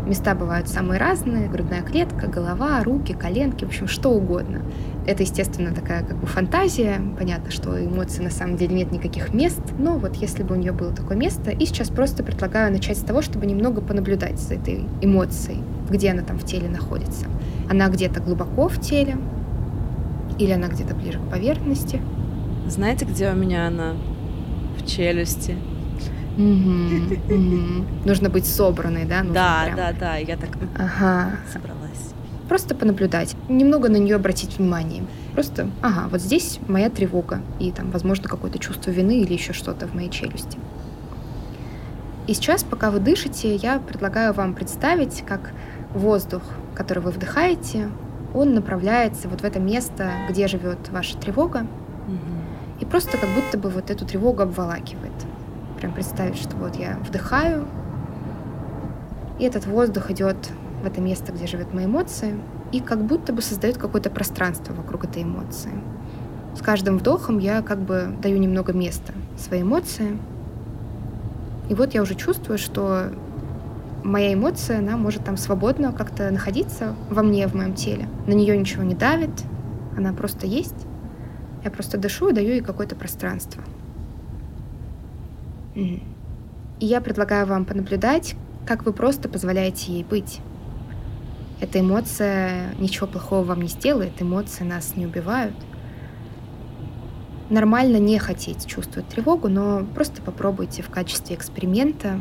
Места 0.07 0.35
бывают 0.35 0.69
самые 0.69 0.99
разные, 0.99 1.49
грудная 1.49 1.81
клетка, 1.81 2.27
голова, 2.27 2.81
руки, 2.81 3.13
коленки, 3.13 3.65
в 3.65 3.67
общем, 3.67 3.87
что 3.87 4.11
угодно. 4.11 4.61
Это, 5.05 5.23
естественно, 5.23 5.73
такая 5.73 6.03
как 6.05 6.17
бы 6.17 6.27
фантазия. 6.27 7.01
Понятно, 7.17 7.51
что 7.51 7.71
у 7.71 7.77
эмоций 7.77 8.23
на 8.23 8.29
самом 8.29 8.55
деле 8.55 8.73
нет 8.73 8.91
никаких 8.93 9.33
мест. 9.33 9.61
Но 9.77 9.97
вот 9.97 10.15
если 10.15 10.43
бы 10.43 10.55
у 10.55 10.57
нее 10.57 10.71
было 10.71 10.93
такое 10.93 11.17
место, 11.17 11.51
и 11.51 11.65
сейчас 11.65 11.89
просто 11.89 12.23
предлагаю 12.23 12.71
начать 12.71 12.97
с 12.97 13.01
того, 13.01 13.21
чтобы 13.21 13.45
немного 13.47 13.81
понаблюдать 13.81 14.39
за 14.39 14.53
этой 14.55 14.85
эмоцией, 15.01 15.61
где 15.89 16.11
она 16.11 16.23
там 16.23 16.37
в 16.37 16.45
теле 16.45 16.69
находится. 16.69 17.27
Она 17.69 17.87
где-то 17.89 18.19
глубоко 18.19 18.67
в 18.67 18.79
теле, 18.79 19.17
или 20.37 20.51
она 20.51 20.67
где-то 20.67 20.95
ближе 20.95 21.19
к 21.19 21.29
поверхности. 21.29 22.01
Знаете, 22.67 23.05
где 23.05 23.29
у 23.31 23.35
меня 23.35 23.67
она? 23.67 23.93
В 24.77 24.85
челюсти. 24.85 25.55
Нужно 28.05 28.29
быть 28.29 28.45
собранной, 28.45 29.05
да? 29.05 29.23
да, 29.23 29.69
да, 29.75 29.93
да, 29.99 30.15
я 30.17 30.37
так 30.37 30.51
собралась 31.51 31.77
просто 32.47 32.75
понаблюдать, 32.75 33.35
немного 33.49 33.89
на 33.89 33.97
нее 33.97 34.15
обратить 34.15 34.57
внимание. 34.57 35.03
Просто, 35.33 35.69
ага, 35.81 36.07
вот 36.09 36.21
здесь 36.21 36.59
моя 36.67 36.89
тревога 36.89 37.41
и 37.59 37.71
там, 37.71 37.91
возможно, 37.91 38.27
какое-то 38.27 38.59
чувство 38.59 38.91
вины 38.91 39.19
или 39.21 39.33
еще 39.33 39.53
что-то 39.53 39.87
в 39.87 39.93
моей 39.93 40.09
челюсти. 40.09 40.57
И 42.27 42.33
сейчас, 42.33 42.63
пока 42.63 42.91
вы 42.91 42.99
дышите, 42.99 43.55
я 43.55 43.79
предлагаю 43.79 44.33
вам 44.33 44.53
представить, 44.53 45.23
как 45.25 45.51
воздух, 45.93 46.41
который 46.75 46.99
вы 46.99 47.11
вдыхаете, 47.11 47.89
он 48.33 48.53
направляется 48.53 49.27
вот 49.27 49.41
в 49.41 49.43
это 49.43 49.59
место, 49.59 50.11
где 50.29 50.47
живет 50.47 50.89
ваша 50.89 51.17
тревога, 51.17 51.65
и 52.79 52.85
просто 52.85 53.17
как 53.17 53.29
будто 53.31 53.57
бы 53.57 53.69
вот 53.69 53.89
эту 53.89 54.05
тревогу 54.05 54.43
обволакивает. 54.43 55.13
Прям 55.79 55.93
представить, 55.93 56.37
что 56.37 56.55
вот 56.55 56.75
я 56.75 56.97
вдыхаю, 57.07 57.67
и 59.39 59.43
этот 59.43 59.65
воздух 59.65 60.11
идет 60.11 60.37
в 60.83 60.85
это 60.85 61.01
место, 61.01 61.31
где 61.31 61.47
живет 61.47 61.73
мои 61.73 61.85
эмоции, 61.85 62.39
и 62.71 62.79
как 62.79 63.03
будто 63.03 63.33
бы 63.33 63.41
создает 63.41 63.77
какое-то 63.77 64.09
пространство 64.09 64.73
вокруг 64.73 65.05
этой 65.05 65.23
эмоции. 65.23 65.71
С 66.55 66.61
каждым 66.61 66.97
вдохом 66.97 67.37
я 67.37 67.61
как 67.61 67.79
бы 67.79 68.15
даю 68.21 68.37
немного 68.37 68.73
места 68.73 69.13
своей 69.37 69.63
эмоции. 69.63 70.17
И 71.69 71.75
вот 71.75 71.93
я 71.93 72.01
уже 72.01 72.15
чувствую, 72.15 72.57
что 72.57 73.11
моя 74.07 74.33
эмоция, 74.33 74.79
она 74.79 74.97
может 74.97 75.25
там 75.25 75.37
свободно 75.37 75.91
как-то 75.91 76.31
находиться 76.31 76.95
во 77.09 77.21
мне, 77.21 77.47
в 77.47 77.53
моем 77.53 77.73
теле. 77.73 78.07
На 78.25 78.33
нее 78.33 78.57
ничего 78.57 78.83
не 78.83 78.95
давит, 78.95 79.31
она 79.95 80.13
просто 80.13 80.47
есть. 80.47 80.87
Я 81.63 81.71
просто 81.71 81.97
дышу 81.97 82.29
и 82.29 82.33
даю 82.33 82.49
ей 82.49 82.61
какое-то 82.61 82.95
пространство. 82.95 83.63
И 85.75 86.01
я 86.79 87.01
предлагаю 87.01 87.45
вам 87.45 87.65
понаблюдать, 87.65 88.35
как 88.65 88.85
вы 88.85 88.93
просто 88.93 89.29
позволяете 89.29 89.91
ей 89.91 90.03
быть. 90.03 90.39
Эта 91.59 91.79
эмоция 91.79 92.75
ничего 92.79 93.07
плохого 93.07 93.43
вам 93.43 93.61
не 93.61 93.67
сделает, 93.67 94.21
эмоции 94.21 94.63
нас 94.63 94.95
не 94.95 95.05
убивают. 95.05 95.55
Нормально 97.49 97.97
не 97.97 98.19
хотеть 98.19 98.65
чувствовать 98.65 99.09
тревогу, 99.09 99.47
но 99.49 99.85
просто 99.95 100.21
попробуйте 100.21 100.83
в 100.83 100.89
качестве 100.89 101.35
эксперимента 101.35 102.19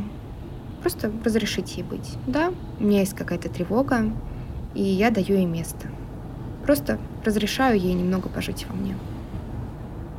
просто 0.86 1.10
разрешите 1.24 1.80
ей 1.80 1.82
быть. 1.82 2.16
Да, 2.28 2.52
у 2.78 2.84
меня 2.84 3.00
есть 3.00 3.16
какая-то 3.16 3.48
тревога, 3.48 4.04
и 4.72 4.84
я 4.84 5.10
даю 5.10 5.34
ей 5.34 5.44
место. 5.44 5.88
Просто 6.64 7.00
разрешаю 7.24 7.76
ей 7.76 7.92
немного 7.92 8.28
пожить 8.28 8.68
во 8.68 8.74
мне. 8.76 8.96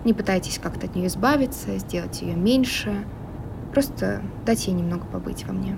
Не 0.04 0.14
пытайтесь 0.14 0.60
как-то 0.62 0.88
от 0.88 0.94
нее 0.94 1.08
избавиться, 1.08 1.78
сделать 1.78 2.22
ее 2.22 2.36
меньше. 2.36 3.06
Просто 3.72 4.22
дайте 4.46 4.72
ей 4.72 4.78
немного 4.78 5.06
побыть 5.06 5.46
во 5.48 5.54
мне. 5.54 5.78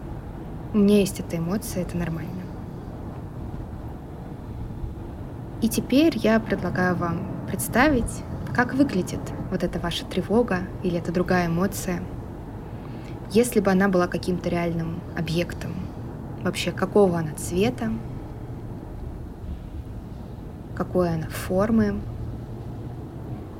У 0.73 0.79
меня 0.79 1.01
есть 1.01 1.19
эта 1.19 1.37
эмоция, 1.37 1.83
это 1.83 1.95
нормально. 1.95 2.41
И 5.61 5.69
теперь 5.69 6.17
я 6.17 6.39
предлагаю 6.39 6.95
вам 6.95 7.27
представить, 7.47 8.23
как 8.55 8.73
выглядит 8.73 9.21
вот 9.51 9.63
эта 9.63 9.77
ваша 9.77 10.03
тревога 10.05 10.61
или 10.81 10.97
эта 10.97 11.11
другая 11.11 11.45
эмоция, 11.45 12.01
если 13.31 13.59
бы 13.59 13.71
она 13.71 13.87
была 13.87 14.07
каким-то 14.07 14.49
реальным 14.49 15.01
объектом. 15.17 15.73
Вообще, 16.43 16.71
какого 16.71 17.19
она 17.19 17.33
цвета, 17.33 17.91
какой 20.75 21.13
она 21.13 21.27
формы. 21.27 21.99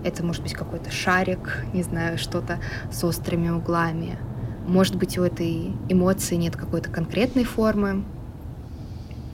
Это 0.04 0.24
может 0.24 0.42
быть 0.42 0.54
какой-то 0.54 0.90
шарик, 0.90 1.66
не 1.74 1.84
знаю, 1.84 2.18
что-то 2.18 2.60
с 2.92 3.04
острыми 3.04 3.50
углами. 3.50 4.18
Может 4.66 4.96
быть, 4.96 5.18
у 5.18 5.24
этой 5.24 5.74
эмоции 5.90 6.36
нет 6.36 6.56
какой-то 6.56 6.90
конкретной 6.90 7.44
формы. 7.44 8.06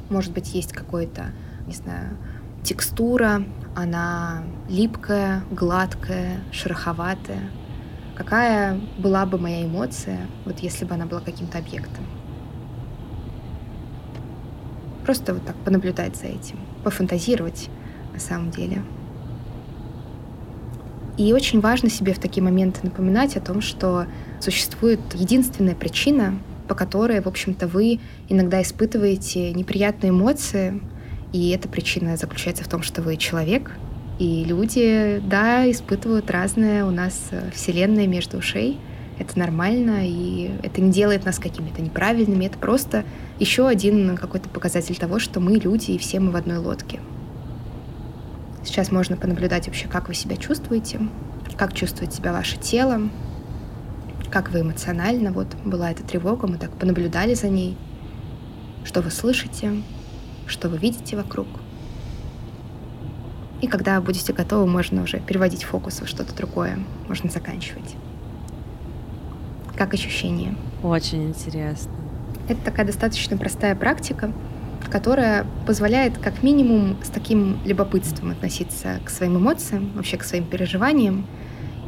Может 0.10 0.34
быть, 0.34 0.56
есть 0.56 0.74
какой-то, 0.74 1.26
не 1.68 1.74
знаю, 1.74 2.18
текстура, 2.64 3.44
она 3.76 4.44
липкая, 4.68 5.44
гладкая, 5.52 6.40
шероховатая. 6.52 7.52
Какая 8.16 8.80
была 8.98 9.26
бы 9.26 9.38
моя 9.38 9.66
эмоция, 9.66 10.28
вот 10.46 10.60
если 10.60 10.86
бы 10.86 10.94
она 10.94 11.06
была 11.06 11.20
каким-то 11.20 11.58
объектом? 11.58 12.06
Просто 15.04 15.34
вот 15.34 15.46
так 15.46 15.56
понаблюдать 15.58 16.16
за 16.16 16.28
этим, 16.28 16.58
пофантазировать 16.84 17.70
на 18.14 18.20
самом 18.20 18.52
деле. 18.52 18.82
И 21.18 21.34
очень 21.34 21.60
важно 21.60 21.90
себе 21.90 22.14
в 22.14 22.20
такие 22.20 22.42
моменты 22.42 22.80
напоминать 22.84 23.36
о 23.38 23.42
том, 23.42 23.62
что 23.62 24.06
существует 24.40 25.00
единственная 25.14 25.76
причина, 25.76 26.40
по 26.68 26.76
которой, 26.76 27.22
в 27.22 27.28
общем-то, 27.28 27.68
вы 27.68 28.00
иногда 28.30 28.62
испытываете 28.62 29.54
неприятные 29.54 30.10
эмоции, 30.10 30.82
и 31.34 31.50
эта 31.50 31.68
причина 31.68 32.18
заключается 32.18 32.64
в 32.64 32.68
том, 32.68 32.82
что 32.82 33.02
вы 33.02 33.18
человек, 33.18 33.78
и 34.18 34.46
люди, 34.46 35.22
да, 35.26 35.70
испытывают 35.70 36.32
разное 36.32 36.86
у 36.86 36.92
нас 36.92 37.28
э, 37.32 37.50
вселенная 37.54 38.08
между 38.08 38.38
ушей. 38.38 38.80
Это 39.20 39.38
нормально, 39.38 40.08
и 40.08 40.52
это 40.64 40.82
не 40.82 40.92
делает 40.92 41.26
нас 41.26 41.38
какими-то 41.38 41.82
неправильными. 41.82 42.46
Это 42.46 42.58
просто 42.58 43.04
еще 43.40 43.68
один 43.68 44.16
какой-то 44.16 44.50
показатель 44.50 44.98
того, 44.98 45.20
что 45.20 45.40
мы 45.40 45.54
люди, 45.54 45.92
и 45.92 45.98
все 45.98 46.20
мы 46.20 46.32
в 46.32 46.36
одной 46.36 46.58
лодке. 46.58 47.00
Сейчас 48.64 48.92
можно 48.92 49.18
понаблюдать 49.18 49.68
вообще, 49.68 49.88
как 49.88 50.08
вы 50.08 50.14
себя 50.14 50.38
чувствуете, 50.38 51.00
как 51.58 51.74
чувствует 51.74 52.14
себя 52.14 52.32
ваше 52.32 52.58
тело, 52.58 53.10
как 54.32 54.52
вы 54.52 54.62
эмоционально. 54.62 55.32
Вот 55.32 55.48
была 55.66 55.92
эта 55.92 56.04
тревога, 56.04 56.48
мы 56.48 56.58
так 56.58 56.72
понаблюдали 56.72 57.34
за 57.34 57.50
ней. 57.50 57.78
Что 58.86 59.02
вы 59.02 59.12
слышите, 59.12 59.82
что 60.48 60.70
вы 60.70 60.78
видите 60.78 61.16
вокруг. 61.16 61.48
И 63.62 63.68
когда 63.68 64.00
будете 64.02 64.34
готовы, 64.34 64.68
можно 64.68 65.04
уже 65.04 65.20
переводить 65.20 65.64
фокус 65.64 66.02
в 66.02 66.08
что-то 66.08 66.36
другое, 66.36 66.80
можно 67.08 67.30
заканчивать. 67.30 67.96
Как 69.76 69.94
ощущение? 69.94 70.56
Очень 70.84 71.30
интересно. 71.30 71.92
Это 72.48 72.62
такая 72.62 72.86
достаточно 72.86 73.38
простая 73.38 73.76
практика, 73.76 74.32
которая 74.90 75.46
позволяет 75.66 76.18
как 76.18 76.44
минимум 76.44 76.98
с 77.04 77.10
таким 77.10 77.60
любопытством 77.66 78.32
относиться 78.32 79.00
к 79.04 79.10
своим 79.10 79.38
эмоциям, 79.38 79.92
вообще 79.96 80.18
к 80.18 80.24
своим 80.24 80.46
переживаниям, 80.46 81.26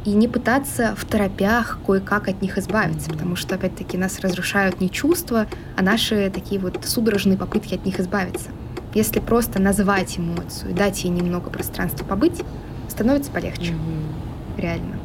и 0.04 0.10
не 0.10 0.28
пытаться 0.28 0.94
в 0.96 1.04
торопях 1.04 1.78
кое-как 1.86 2.28
от 2.28 2.40
них 2.42 2.58
избавиться, 2.58 3.10
потому 3.10 3.36
что, 3.36 3.56
опять-таки, 3.56 3.96
нас 3.96 4.20
разрушают 4.20 4.80
не 4.80 4.90
чувства, 4.90 5.46
а 5.76 5.82
наши 5.82 6.30
такие 6.30 6.60
вот 6.60 6.78
судорожные 6.84 7.36
попытки 7.36 7.74
от 7.74 7.84
них 7.84 8.00
избавиться. 8.00 8.50
Если 8.94 9.20
просто 9.20 9.60
назвать 9.60 10.18
эмоцию, 10.18 10.74
дать 10.74 11.04
ей 11.04 11.10
немного 11.10 11.50
пространства 11.50 12.04
побыть, 12.04 12.42
становится 12.88 13.30
полегче. 13.30 13.72
Mm-hmm. 13.72 14.60
Реально. 14.60 14.96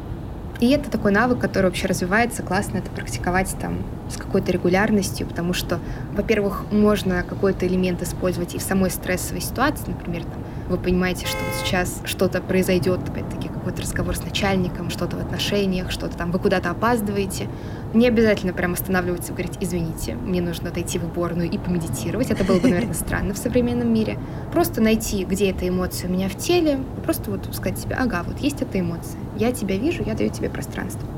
И 0.60 0.70
это 0.70 0.90
такой 0.90 1.12
навык, 1.12 1.40
который 1.40 1.66
вообще 1.66 1.86
развивается, 1.88 2.42
классно 2.42 2.78
это 2.78 2.90
практиковать 2.90 3.54
там 3.60 3.78
с 4.08 4.16
какой-то 4.16 4.52
регулярностью, 4.52 5.26
потому 5.26 5.52
что, 5.52 5.80
во-первых, 6.12 6.64
можно 6.70 7.22
какой-то 7.22 7.66
элемент 7.66 8.02
использовать 8.02 8.54
и 8.54 8.58
в 8.58 8.62
самой 8.62 8.90
стрессовой 8.90 9.40
ситуации, 9.40 9.84
например, 9.88 10.22
там, 10.22 10.44
вы 10.68 10.78
понимаете, 10.78 11.26
что 11.26 11.38
вот 11.38 11.54
сейчас 11.62 12.00
что-то 12.04 12.40
произойдет, 12.40 13.00
опять-таки 13.08 13.48
какой-то 13.64 13.80
разговор 13.80 14.14
с 14.14 14.22
начальником, 14.22 14.90
что-то 14.90 15.16
в 15.16 15.20
отношениях, 15.20 15.90
что-то 15.90 16.18
там, 16.18 16.30
вы 16.30 16.38
куда-то 16.38 16.68
опаздываете. 16.68 17.48
Не 17.94 18.08
обязательно 18.08 18.52
прям 18.52 18.74
останавливаться 18.74 19.32
и 19.32 19.34
говорить, 19.34 19.56
извините, 19.58 20.14
мне 20.14 20.42
нужно 20.42 20.68
отойти 20.68 20.98
в 20.98 21.04
уборную 21.04 21.50
и 21.50 21.56
помедитировать. 21.56 22.30
Это 22.30 22.44
было 22.44 22.58
бы, 22.58 22.68
наверное, 22.68 22.94
странно 22.94 23.32
в 23.32 23.38
современном 23.38 23.92
мире. 23.92 24.18
Просто 24.52 24.82
найти, 24.82 25.24
где 25.24 25.50
эта 25.50 25.66
эмоция 25.66 26.10
у 26.10 26.12
меня 26.12 26.28
в 26.28 26.36
теле, 26.36 26.78
просто 27.04 27.30
вот 27.30 27.48
сказать 27.54 27.78
себе, 27.78 27.94
ага, 27.94 28.22
вот 28.26 28.38
есть 28.40 28.60
эта 28.60 28.78
эмоция, 28.78 29.18
я 29.38 29.50
тебя 29.50 29.78
вижу, 29.78 30.02
я 30.04 30.14
даю 30.14 30.28
тебе 30.28 30.50
пространство. 30.50 31.08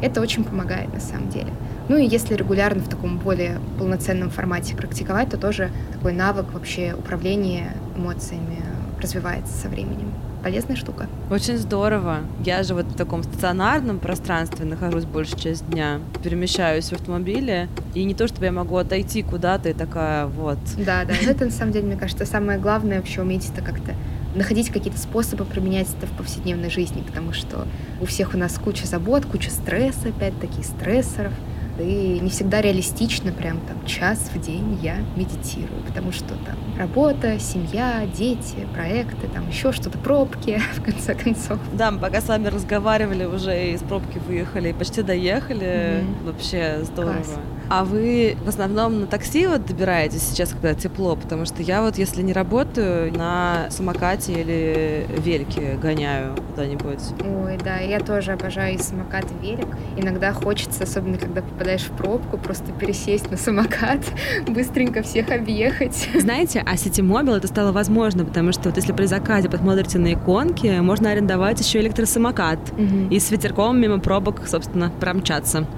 Это 0.00 0.22
очень 0.22 0.44
помогает 0.44 0.94
на 0.94 1.00
самом 1.00 1.28
деле. 1.28 1.52
Ну 1.90 1.98
и 1.98 2.06
если 2.06 2.34
регулярно 2.34 2.80
в 2.80 2.88
таком 2.88 3.18
более 3.18 3.60
полноценном 3.78 4.30
формате 4.30 4.74
практиковать, 4.74 5.28
то 5.28 5.36
тоже 5.36 5.70
такой 5.92 6.14
навык 6.14 6.46
вообще 6.54 6.94
управления 6.98 7.74
эмоциями 7.94 8.62
развивается 8.98 9.52
со 9.52 9.68
временем. 9.68 10.14
Полезная 10.42 10.76
штука. 10.76 11.06
Очень 11.30 11.58
здорово. 11.58 12.20
Я 12.44 12.62
же 12.62 12.74
вот 12.74 12.86
в 12.86 12.96
таком 12.96 13.22
стационарном 13.22 13.98
пространстве 13.98 14.64
нахожусь 14.64 15.04
большую 15.04 15.38
часть 15.38 15.68
дня, 15.68 16.00
перемещаюсь 16.22 16.88
в 16.88 16.92
автомобиле, 16.94 17.68
и 17.94 18.04
не 18.04 18.14
то, 18.14 18.26
чтобы 18.26 18.46
я 18.46 18.52
могу 18.52 18.76
отойти 18.76 19.22
куда-то 19.22 19.68
и 19.68 19.74
такая 19.74 20.26
вот. 20.26 20.58
Да, 20.78 21.04
да. 21.04 21.14
Это 21.26 21.44
на 21.44 21.50
самом 21.50 21.72
деле, 21.72 21.86
мне 21.86 21.96
кажется, 21.96 22.24
самое 22.24 22.58
главное 22.58 22.98
вообще 22.98 23.20
уметь 23.20 23.50
это 23.50 23.62
как-то 23.62 23.94
находить 24.34 24.70
какие-то 24.70 24.98
способы 24.98 25.44
применять 25.44 25.88
это 25.98 26.06
в 26.06 26.12
повседневной 26.12 26.70
жизни, 26.70 27.02
потому 27.02 27.32
что 27.32 27.66
у 28.00 28.06
всех 28.06 28.34
у 28.34 28.38
нас 28.38 28.58
куча 28.58 28.86
забот, 28.86 29.26
куча 29.26 29.50
стресса, 29.50 30.08
опять-таки, 30.08 30.62
стрессоров. 30.62 31.32
И 31.80 32.20
не 32.20 32.30
всегда 32.30 32.60
реалистично, 32.60 33.32
прям 33.32 33.60
там 33.60 33.84
час 33.86 34.30
в 34.34 34.40
день 34.40 34.78
я 34.82 34.96
медитирую, 35.16 35.82
потому 35.86 36.12
что 36.12 36.28
там 36.28 36.56
работа, 36.78 37.38
семья, 37.38 38.06
дети, 38.06 38.66
проекты, 38.72 39.28
там 39.28 39.48
еще 39.48 39.72
что-то, 39.72 39.98
пробки, 39.98 40.60
в 40.74 40.82
конце 40.82 41.14
концов. 41.14 41.58
Да, 41.72 41.90
мы 41.90 41.98
пока 41.98 42.20
с 42.20 42.28
вами 42.28 42.48
разговаривали, 42.48 43.24
уже 43.24 43.72
из 43.72 43.80
пробки 43.80 44.18
выехали, 44.18 44.72
почти 44.72 45.02
доехали. 45.02 45.66
Mm-hmm. 45.66 46.24
Вообще 46.24 46.78
здорово. 46.82 47.14
Класс. 47.14 47.38
А 47.70 47.84
вы 47.84 48.36
в 48.44 48.48
основном 48.48 49.02
на 49.02 49.06
такси 49.06 49.46
вот 49.46 49.64
добираетесь 49.64 50.22
сейчас, 50.22 50.50
когда 50.50 50.74
тепло? 50.74 51.14
Потому 51.14 51.44
что 51.44 51.62
я 51.62 51.82
вот, 51.82 51.98
если 51.98 52.20
не 52.20 52.32
работаю, 52.32 53.16
на 53.16 53.70
самокате 53.70 54.32
или 54.32 55.06
вельке 55.18 55.78
гоняю 55.80 56.34
куда-нибудь. 56.34 56.98
Ой, 57.24 57.56
да, 57.62 57.78
я 57.78 58.00
тоже 58.00 58.32
обожаю 58.32 58.74
и 58.74 58.78
самокат, 58.78 59.24
и 59.30 59.46
велик. 59.46 59.68
Иногда 59.96 60.32
хочется, 60.32 60.82
особенно 60.82 61.16
когда 61.16 61.42
попадаешь 61.42 61.82
в 61.82 61.92
пробку, 61.92 62.38
просто 62.38 62.72
пересесть 62.72 63.30
на 63.30 63.36
самокат, 63.36 64.00
быстренько 64.48 65.02
всех 65.02 65.30
объехать. 65.30 66.08
Знаете, 66.18 66.64
а 66.66 66.74
City 66.74 67.06
Mobile 67.06 67.36
это 67.36 67.46
стало 67.46 67.70
возможно, 67.70 68.24
потому 68.24 68.50
что 68.50 68.70
вот 68.70 68.78
если 68.78 68.92
при 68.92 69.06
заказе 69.06 69.48
посмотрите 69.48 70.00
на 70.00 70.14
иконки, 70.14 70.80
можно 70.80 71.10
арендовать 71.12 71.60
еще 71.60 71.78
электросамокат 71.78 72.58
угу. 72.72 73.06
и 73.10 73.20
с 73.20 73.30
ветерком 73.30 73.80
мимо 73.80 74.00
пробок, 74.00 74.48
собственно, 74.48 74.90
промчаться. 74.98 75.68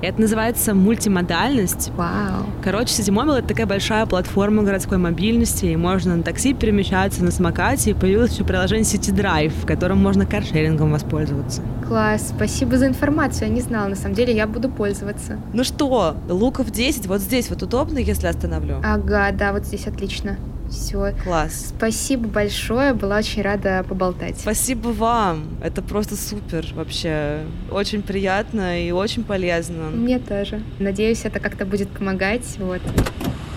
Это 0.00 0.20
называется 0.20 0.74
мультимодальность. 0.74 1.90
Вау. 1.96 2.46
Короче, 2.62 2.92
Ситимобил— 2.92 3.32
это 3.34 3.48
такая 3.48 3.66
большая 3.66 4.06
платформа 4.06 4.62
городской 4.62 4.98
мобильности, 4.98 5.66
и 5.66 5.76
можно 5.76 6.16
на 6.16 6.22
такси 6.22 6.54
перемещаться, 6.54 7.24
на 7.24 7.30
самокате, 7.30 7.90
и 7.90 7.94
появилось 7.94 8.32
еще 8.32 8.44
приложение 8.44 8.84
City 8.84 9.12
Drive, 9.14 9.52
в 9.62 9.66
котором 9.66 9.98
можно 9.98 10.24
каршерингом 10.24 10.92
воспользоваться. 10.92 11.62
Класс, 11.86 12.32
спасибо 12.34 12.76
за 12.76 12.86
информацию, 12.86 13.48
я 13.48 13.54
не 13.54 13.60
знала, 13.60 13.88
на 13.88 13.96
самом 13.96 14.14
деле 14.14 14.34
я 14.34 14.46
буду 14.46 14.68
пользоваться. 14.68 15.38
Ну 15.52 15.64
что, 15.64 16.16
луков 16.28 16.70
10, 16.70 17.06
вот 17.06 17.20
здесь 17.20 17.50
вот 17.50 17.62
удобно, 17.62 17.98
если 17.98 18.26
остановлю? 18.26 18.80
Ага, 18.84 19.32
да, 19.32 19.52
вот 19.52 19.64
здесь 19.64 19.86
отлично. 19.86 20.36
Все. 20.70 21.12
Класс. 21.22 21.72
Спасибо 21.76 22.28
большое, 22.28 22.94
была 22.94 23.18
очень 23.18 23.42
рада 23.42 23.84
поболтать. 23.88 24.38
Спасибо 24.38 24.88
вам, 24.88 25.48
это 25.62 25.82
просто 25.82 26.16
супер 26.16 26.66
вообще. 26.74 27.40
Очень 27.70 28.02
приятно 28.02 28.86
и 28.86 28.90
очень 28.90 29.24
полезно. 29.24 29.90
Мне 29.90 30.18
тоже. 30.18 30.62
Надеюсь, 30.78 31.24
это 31.24 31.40
как-то 31.40 31.64
будет 31.66 31.88
помогать. 31.90 32.56
Вот. 32.58 32.80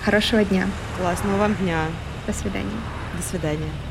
Хорошего 0.04 0.44
дня. 0.44 0.68
Классного 1.00 1.38
вам 1.38 1.56
дня. 1.56 1.86
До 2.28 2.34
свидания. 2.34 2.70
До 3.18 3.24
свидания. 3.24 3.91